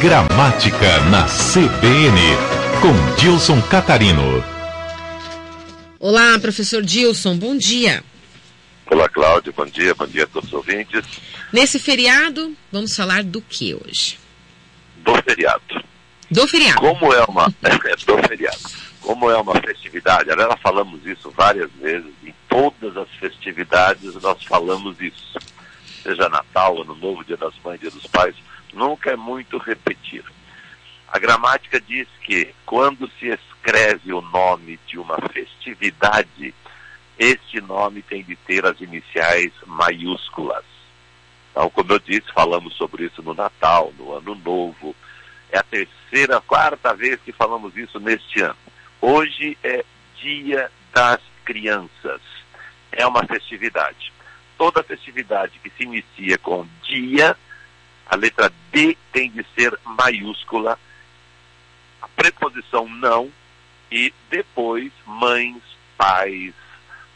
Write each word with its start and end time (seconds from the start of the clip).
Gramática 0.00 1.00
na 1.10 1.24
CBN, 1.24 2.20
com 2.82 3.14
Dilson 3.18 3.62
Catarino. 3.62 4.44
Olá, 5.98 6.38
professor 6.38 6.82
Dilson, 6.82 7.38
bom 7.38 7.56
dia. 7.56 8.04
Olá, 8.90 9.08
Cláudio, 9.08 9.54
bom 9.56 9.64
dia, 9.64 9.94
bom 9.94 10.06
dia 10.06 10.24
a 10.24 10.26
todos 10.26 10.50
os 10.50 10.54
ouvintes. 10.54 11.02
Nesse 11.50 11.78
feriado, 11.78 12.54
vamos 12.70 12.94
falar 12.94 13.24
do 13.24 13.40
que 13.40 13.74
hoje? 13.74 14.18
Do 14.98 15.14
feriado. 15.22 15.82
Do 16.30 16.46
feriado. 16.46 16.80
Como 16.80 17.14
é 17.14 17.24
uma. 17.24 17.46
é, 17.64 17.96
do 17.96 18.28
feriado. 18.28 18.58
Como 19.00 19.30
é 19.30 19.36
uma 19.38 19.54
festividade, 19.62 20.30
aliás, 20.30 20.60
falamos 20.60 21.06
isso 21.06 21.30
várias 21.30 21.70
vezes, 21.80 22.12
em 22.22 22.34
todas 22.48 22.96
as 22.98 23.08
festividades 23.18 24.14
nós 24.16 24.44
falamos 24.44 25.00
isso. 25.00 25.35
Seja 26.06 26.28
Natal, 26.28 26.82
Ano 26.82 26.94
Novo, 26.94 27.24
Dia 27.24 27.36
das 27.36 27.58
Mães, 27.64 27.80
Dia 27.80 27.90
dos 27.90 28.06
Pais, 28.06 28.36
nunca 28.72 29.10
é 29.10 29.16
muito 29.16 29.58
repetir. 29.58 30.24
A 31.08 31.18
gramática 31.18 31.80
diz 31.80 32.06
que 32.22 32.54
quando 32.64 33.10
se 33.18 33.26
escreve 33.26 34.12
o 34.12 34.20
nome 34.20 34.78
de 34.86 35.00
uma 35.00 35.16
festividade, 35.32 36.54
este 37.18 37.60
nome 37.60 38.02
tem 38.02 38.22
de 38.22 38.36
ter 38.36 38.64
as 38.64 38.80
iniciais 38.80 39.50
maiúsculas. 39.66 40.64
Então, 41.50 41.68
como 41.70 41.92
eu 41.92 41.98
disse, 41.98 42.32
falamos 42.32 42.76
sobre 42.76 43.06
isso 43.06 43.20
no 43.20 43.34
Natal, 43.34 43.92
no 43.98 44.12
Ano 44.12 44.36
Novo. 44.36 44.94
É 45.50 45.58
a 45.58 45.64
terceira, 45.64 46.40
quarta 46.40 46.94
vez 46.94 47.18
que 47.20 47.32
falamos 47.32 47.76
isso 47.76 47.98
neste 47.98 48.42
ano. 48.42 48.56
Hoje 49.00 49.58
é 49.64 49.84
Dia 50.22 50.70
das 50.94 51.20
Crianças. 51.44 52.20
É 52.92 53.04
uma 53.04 53.26
festividade. 53.26 54.12
Toda 54.58 54.82
festividade 54.82 55.58
que 55.58 55.70
se 55.70 55.82
inicia 55.82 56.38
com 56.38 56.66
dia, 56.82 57.36
a 58.06 58.16
letra 58.16 58.50
D 58.72 58.96
tem 59.12 59.30
de 59.30 59.44
ser 59.54 59.78
maiúscula, 59.84 60.78
a 62.00 62.08
preposição 62.08 62.88
não 62.88 63.30
e 63.90 64.12
depois 64.30 64.92
mães, 65.06 65.62
pais, 65.96 66.54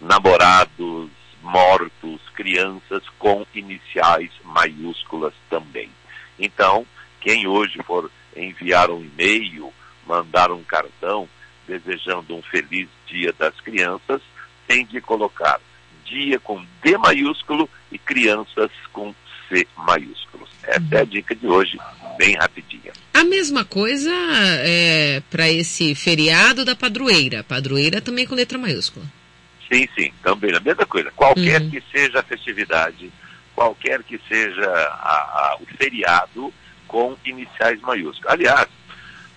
namorados, 0.00 1.10
mortos, 1.42 2.20
crianças 2.34 3.02
com 3.18 3.46
iniciais 3.54 4.30
maiúsculas 4.44 5.34
também. 5.48 5.90
Então, 6.38 6.86
quem 7.20 7.46
hoje 7.46 7.82
for 7.84 8.10
enviar 8.36 8.90
um 8.90 9.02
e-mail, 9.02 9.72
mandar 10.06 10.50
um 10.50 10.62
cartão 10.62 11.28
desejando 11.66 12.34
um 12.34 12.42
feliz 12.42 12.88
dia 13.06 13.32
das 13.32 13.58
crianças, 13.60 14.20
tem 14.66 14.84
de 14.86 15.00
colocar 15.00 15.60
dia 16.04 16.38
com 16.38 16.64
D 16.82 16.96
maiúsculo 16.98 17.68
e 17.90 17.98
crianças 17.98 18.70
com 18.92 19.14
C 19.48 19.66
maiúsculo. 19.76 20.46
Essa 20.62 20.96
é 20.96 21.00
a 21.00 21.04
dica 21.04 21.34
de 21.34 21.46
hoje, 21.46 21.78
bem 22.18 22.36
rapidinha. 22.36 22.92
A 23.14 23.24
mesma 23.24 23.64
coisa 23.64 24.12
é, 24.62 25.22
para 25.30 25.50
esse 25.50 25.94
feriado 25.94 26.64
da 26.64 26.76
padroeira. 26.76 27.42
Padroeira 27.42 28.00
também 28.00 28.26
com 28.26 28.34
letra 28.34 28.58
maiúscula. 28.58 29.04
Sim, 29.72 29.86
sim, 29.96 30.12
também 30.22 30.54
a 30.54 30.60
mesma 30.60 30.86
coisa. 30.86 31.10
Qualquer 31.12 31.60
uhum. 31.60 31.70
que 31.70 31.82
seja 31.92 32.20
a 32.20 32.22
festividade, 32.22 33.12
qualquer 33.54 34.02
que 34.02 34.20
seja 34.28 34.68
a, 34.68 35.54
a, 35.54 35.58
o 35.60 35.66
feriado, 35.76 36.52
com 36.88 37.16
iniciais 37.24 37.80
maiúsculas. 37.80 38.32
Aliás, 38.32 38.68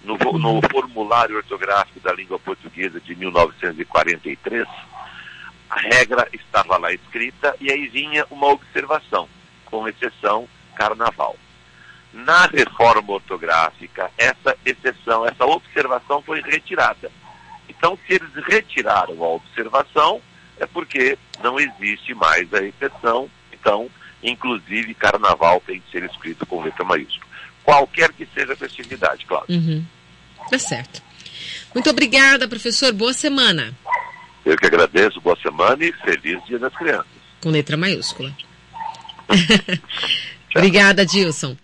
no, 0.03 0.17
no, 0.17 0.61
formulário 0.69 1.37
ortográfico 1.37 1.99
da 1.99 2.13
língua 2.13 2.39
portuguesa 2.39 2.99
de 2.99 3.15
1943, 3.15 4.67
a 5.73 5.79
regra 5.79 6.27
estava 6.31 6.77
lá 6.77 6.93
escrita 6.93 7.55
e 7.59 7.71
aí 7.71 7.87
vinha 7.87 8.25
uma 8.29 8.47
observação, 8.47 9.27
com 9.65 9.87
exceção 9.87 10.47
carnaval. 10.75 11.35
Na 12.13 12.45
reforma 12.45 13.13
ortográfica, 13.13 14.11
essa 14.15 14.55
exceção, 14.63 15.25
essa 15.25 15.45
observação 15.45 16.21
foi 16.21 16.41
retirada. 16.41 17.11
Então, 17.67 17.97
se 18.05 18.13
eles 18.13 18.29
retiraram 18.47 19.23
a 19.23 19.27
observação, 19.29 20.21
é 20.59 20.67
porque 20.67 21.17
não 21.41 21.59
existe 21.59 22.13
mais 22.13 22.53
a 22.53 22.61
exceção. 22.61 23.27
Então, 23.51 23.89
inclusive, 24.21 24.93
carnaval 24.93 25.59
tem 25.65 25.79
que 25.79 25.91
ser 25.91 26.03
escrito 26.03 26.45
com 26.45 26.61
letra 26.61 26.83
maiúscula. 26.83 27.31
Qualquer 27.63 28.13
que 28.13 28.27
seja 28.31 28.53
a 28.53 28.57
festividade, 28.57 29.25
claro. 29.25 29.45
Uhum. 29.49 29.83
Tá 30.51 30.59
certo. 30.59 31.01
Muito 31.73 31.89
obrigada, 31.89 32.47
professor. 32.47 32.93
Boa 32.93 33.13
semana. 33.13 33.73
Eu 34.45 34.57
que 34.57 34.65
agradeço. 34.65 35.21
Boa 35.21 35.37
semana 35.41 35.83
e 35.83 35.91
feliz 35.93 36.43
Dia 36.45 36.59
das 36.59 36.73
Crianças. 36.75 37.05
Com 37.41 37.49
letra 37.49 37.77
maiúscula. 37.77 38.31
obrigada, 40.55 41.05
Dilson. 41.05 41.57